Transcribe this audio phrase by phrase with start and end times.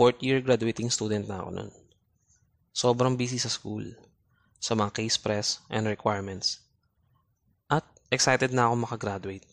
[0.00, 1.70] Fourth year graduating student na ako nun.
[2.72, 3.84] Sobrang busy sa school,
[4.56, 6.64] sa mga case press and requirements.
[7.68, 9.44] At excited na ako makagraduate.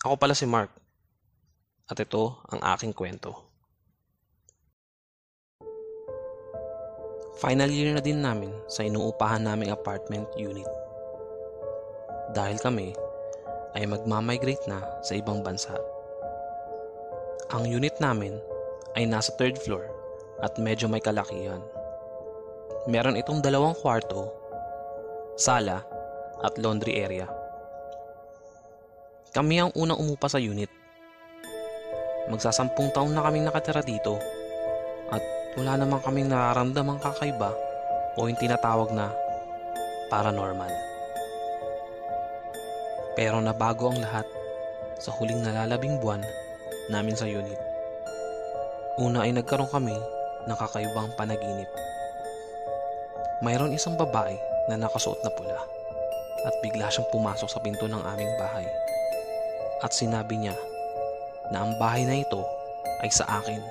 [0.00, 0.72] Ako pala si Mark.
[1.92, 3.36] At ito ang aking kwento.
[7.36, 10.72] Final year na din namin sa inuupahan naming apartment unit.
[12.32, 12.96] Dahil kami
[13.76, 15.76] ay magmamigrate na sa ibang bansa.
[17.52, 18.40] Ang unit namin
[18.96, 19.88] ay nasa third floor
[20.42, 21.62] at medyo may kalakihan.
[22.90, 24.28] Meron itong dalawang kwarto,
[25.38, 25.86] sala
[26.42, 27.30] at laundry area.
[29.32, 30.68] Kami ang unang umupa sa unit.
[32.28, 34.20] Magsasampung taon na kaming nakatira dito
[35.08, 35.22] at
[35.56, 37.50] wala namang kaming nararamdamang kakaiba
[38.18, 39.08] o yung tinatawag na
[40.12, 40.68] paranormal.
[43.16, 44.28] Pero nabago ang lahat
[45.00, 46.20] sa huling nalalabing buwan
[46.92, 47.71] namin sa unit.
[49.00, 49.96] Una ay nagkaroon kami
[50.44, 51.70] ng kakaibang panaginip.
[53.40, 54.36] Mayroon isang babae
[54.68, 55.56] na nakasuot na pula
[56.44, 58.68] at bigla siyang pumasok sa pinto ng aming bahay.
[59.80, 60.52] At sinabi niya
[61.48, 62.44] na ang bahay na ito
[63.00, 63.64] ay sa akin.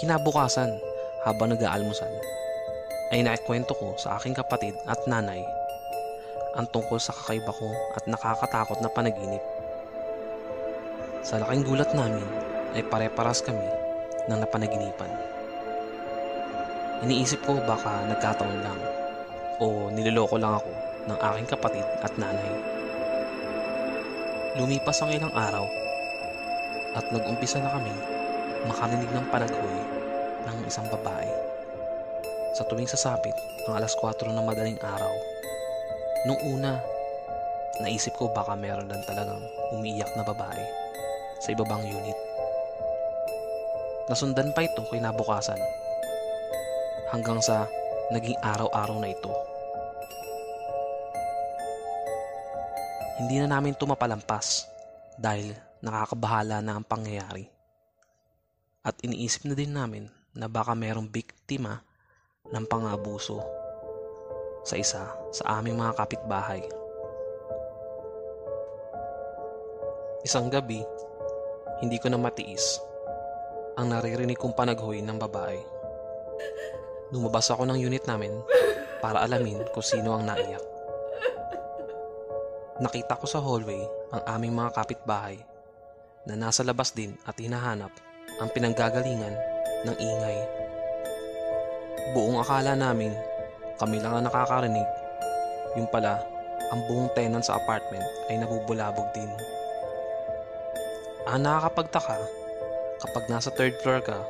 [0.00, 0.72] Kinabukasan,
[1.28, 2.10] habang nag-aalmusal,
[3.12, 5.44] ay naikwento ko sa aking kapatid at nanay
[6.56, 9.44] ang tungkol sa kakaiba ko at nakakatakot na panaginip
[11.24, 12.20] sa laking gulat namin
[12.76, 13.64] ay pare-paras kami
[14.28, 15.08] ng napanaginipan.
[17.00, 18.76] Iniisip ko baka nagkataon lang
[19.56, 20.68] o niloloko lang ako
[21.08, 22.52] ng aking kapatid at nanay.
[24.60, 25.64] Lumipas ang ilang araw
[26.92, 27.94] at nag-umpisa na kami
[28.68, 29.80] makarinig ng panaghoy
[30.44, 31.32] ng isang babae.
[32.52, 35.14] Sa tuwing sasapit ang alas 4 ng madaling araw,
[36.28, 36.84] nung una,
[37.80, 39.40] naisip ko baka meron lang talagang
[39.72, 40.83] umiiyak na babae
[41.44, 42.16] sa ibabang unit.
[44.08, 45.60] Nasundan pa ito kinabukasan
[47.12, 47.68] hanggang sa
[48.08, 49.32] naging araw-araw na ito.
[53.20, 54.64] Hindi na namin ito mapalampas
[55.20, 55.52] dahil
[55.84, 57.44] nakakabahala na ang pangyayari.
[58.80, 61.84] At iniisip na din namin na baka merong biktima
[62.48, 63.40] ng pangabuso
[64.64, 66.60] sa isa sa aming mga kapitbahay.
[70.24, 70.80] Isang gabi,
[71.84, 72.80] hindi ko na matiis
[73.76, 75.60] ang naririnig kong panaghoy ng babae.
[77.12, 78.32] Lumabas ako ng unit namin
[79.04, 80.64] para alamin kung sino ang naiyak.
[82.80, 83.84] Nakita ko sa hallway
[84.16, 85.36] ang aming mga kapitbahay
[86.24, 87.92] na nasa labas din at hinahanap
[88.40, 89.36] ang pinanggagalingan
[89.84, 90.38] ng ingay.
[92.16, 93.12] Buong akala namin
[93.76, 94.88] kami lang ang nakakarinig.
[95.76, 96.22] Yung pala,
[96.72, 99.28] ang buong tenant sa apartment ay nabubulabog din.
[101.24, 102.20] Ang nakakapagtaka,
[103.00, 104.20] kapag nasa third floor ka,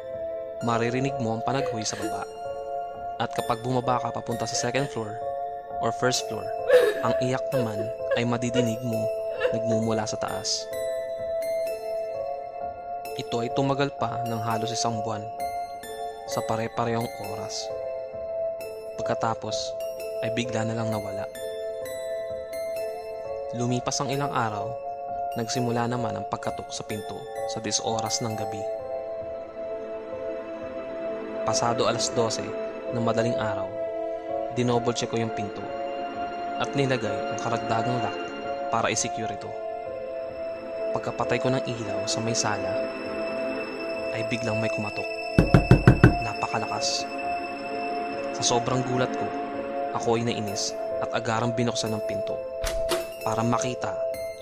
[0.63, 2.23] maririnig mo ang panaghoy sa baba.
[3.19, 5.11] At kapag bumaba ka papunta sa second floor
[5.83, 6.47] or first floor,
[7.03, 7.83] ang iyak naman
[8.15, 9.03] ay madidinig mo
[9.51, 10.63] nagmumula sa taas.
[13.19, 15.27] Ito ay tumagal pa ng halos isang buwan
[16.31, 17.67] sa pare-parehong oras.
[19.03, 19.55] Pagkatapos
[20.23, 21.27] ay bigla na lang nawala.
[23.59, 24.84] Lumipas ang ilang araw
[25.35, 27.19] Nagsimula naman ang pagkatok sa pinto
[27.51, 28.63] sa 10 oras ng gabi.
[31.43, 33.67] Pasado alas 12 ng madaling araw,
[34.55, 35.59] dinouble check ko yung pinto
[36.63, 38.15] at nilagay ang karagdagang lock
[38.71, 39.51] para i-secure ito.
[40.95, 42.71] Pagkapatay ko ng ilaw sa may sala,
[44.15, 45.09] ay biglang may kumatok.
[46.23, 47.03] Napakalakas.
[48.39, 49.27] Sa sobrang gulat ko,
[49.99, 50.71] ako ay nainis
[51.03, 52.39] at agarang binuksan ng pinto
[53.27, 53.91] para makita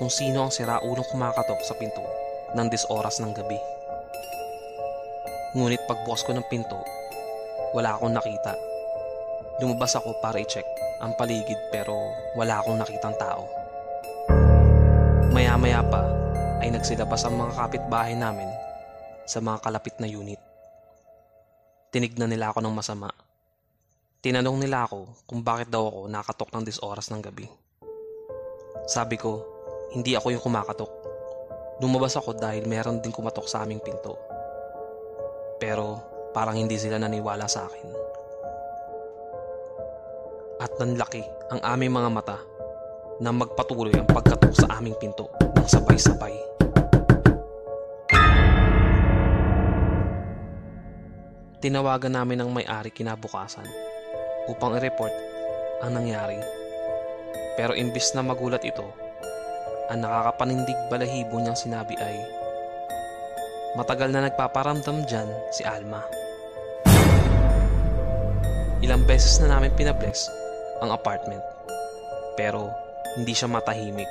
[0.02, 2.02] kung sino ang siraulong kumakatok sa pinto
[2.58, 3.54] ng 10 oras ng gabi.
[5.54, 6.74] Ngunit pagbukas ko ng pinto,
[7.70, 8.58] wala akong nakita.
[9.62, 10.66] Lumabas ako para i-check
[10.98, 11.94] ang paligid pero
[12.34, 13.46] wala akong nakitang tao.
[15.30, 16.02] Maya-maya pa
[16.58, 18.50] ay nagsilabas ang mga kapitbahay namin
[19.22, 20.42] sa mga kalapit na unit.
[21.94, 23.06] Tinignan nila ako ng masama.
[24.18, 27.46] Tinanong nila ako kung bakit daw ako nakatok ng 10 oras ng gabi.
[28.90, 29.51] Sabi ko,
[29.92, 30.92] hindi ako yung kumakatok.
[31.84, 34.16] Lumabas ako dahil meron din kumatok sa aming pinto.
[35.60, 36.00] Pero
[36.32, 37.88] parang hindi sila naniwala sa akin.
[40.64, 41.20] At nanlaki
[41.52, 42.38] ang aming mga mata
[43.20, 46.32] na magpatuloy ang pagkatok sa aming pinto ng sabay-sabay.
[51.62, 53.68] Tinawagan namin ang may-ari kinabukasan
[54.48, 55.14] upang i-report
[55.84, 56.40] ang nangyari.
[57.54, 59.01] Pero imbis na magulat ito,
[59.90, 62.18] ang nakakapanindig balahibo niyang sinabi ay,
[63.72, 66.04] Matagal na nagpaparamdam dyan si Alma.
[68.84, 70.28] Ilang beses na namin pinabless
[70.84, 71.40] ang apartment.
[72.36, 72.68] Pero
[73.16, 74.10] hindi siya matahimik.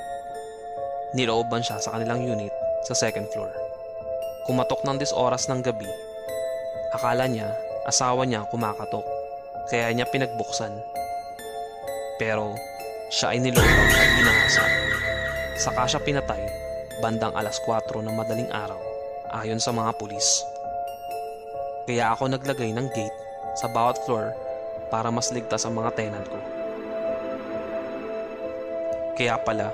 [1.13, 2.49] Nilooban siya sa kanilang unit
[2.89, 3.53] sa second floor.
[4.49, 5.85] Kumatok ng dis oras ng gabi.
[6.97, 7.53] Akala niya
[7.85, 9.05] asawa niya kumakatok.
[9.69, 10.73] Kaya niya pinagbuksan.
[12.17, 12.57] Pero
[13.13, 14.63] siya ay nilobang at binahasa.
[15.61, 16.41] Saka siya pinatay
[17.05, 18.81] bandang alas 4 ng madaling araw
[19.45, 20.41] ayon sa mga pulis.
[21.85, 23.17] Kaya ako naglagay ng gate
[23.53, 24.33] sa bawat floor
[24.89, 26.41] para mas ligtas ang mga tenant ko.
[29.13, 29.69] Kaya pala,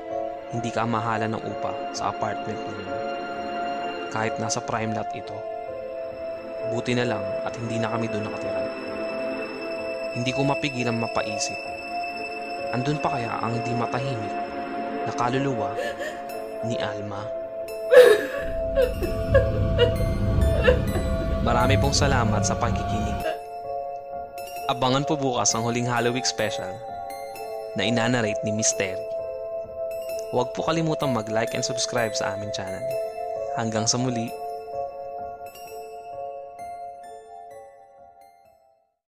[0.52, 2.92] hindi ka mahala ng upa sa apartment na yun.
[4.12, 5.40] Kahit nasa prime lot ito.
[6.68, 8.64] Buti na lang at hindi na kami doon nakatira.
[10.20, 11.56] Hindi ko mapigilan mapaisip.
[12.76, 14.47] Andun pa kaya ang hindi matahimik
[15.08, 15.72] na kaluluwa
[16.68, 17.24] ni Alma?
[21.48, 23.24] Marami pong salamat sa pagkikinig.
[24.68, 26.68] Abangan po bukas ang huling Halloween special
[27.80, 29.00] na inanarate ni Mystery.
[30.36, 32.84] Huwag po kalimutang mag-like and subscribe sa aming channel.
[33.56, 34.28] Hanggang sa muli,